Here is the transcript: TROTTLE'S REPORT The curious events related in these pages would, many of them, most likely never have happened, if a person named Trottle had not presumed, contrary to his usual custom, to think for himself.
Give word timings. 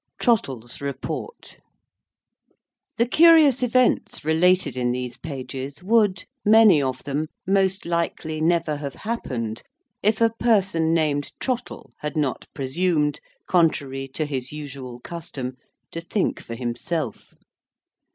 TROTTLE'S 0.19 0.81
REPORT 0.81 1.57
The 2.97 3.05
curious 3.05 3.61
events 3.61 4.25
related 4.25 4.75
in 4.75 4.91
these 4.91 5.15
pages 5.15 5.83
would, 5.83 6.23
many 6.43 6.81
of 6.81 7.03
them, 7.03 7.27
most 7.45 7.85
likely 7.85 8.41
never 8.41 8.77
have 8.77 8.95
happened, 8.95 9.61
if 10.01 10.19
a 10.19 10.31
person 10.39 10.95
named 10.95 11.31
Trottle 11.39 11.91
had 11.99 12.17
not 12.17 12.47
presumed, 12.55 13.19
contrary 13.45 14.07
to 14.07 14.25
his 14.25 14.51
usual 14.51 14.99
custom, 15.01 15.55
to 15.91 16.01
think 16.01 16.39
for 16.39 16.55
himself. 16.55 17.35